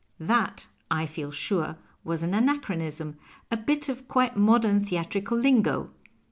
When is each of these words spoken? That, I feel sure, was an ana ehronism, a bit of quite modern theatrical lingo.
That, 0.19 0.65
I 0.89 1.05
feel 1.05 1.29
sure, 1.29 1.77
was 2.03 2.23
an 2.23 2.33
ana 2.33 2.55
ehronism, 2.57 3.17
a 3.51 3.57
bit 3.57 3.87
of 3.87 4.07
quite 4.07 4.35
modern 4.35 4.83
theatrical 4.83 5.37
lingo. 5.37 5.91